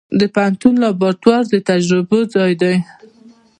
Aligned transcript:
د 0.19 0.21
پوهنتون 0.33 0.73
لابراتوار 0.83 1.43
د 1.51 1.55
تجربو 1.69 2.19
ځای 2.33 2.53
دی. 2.61 2.75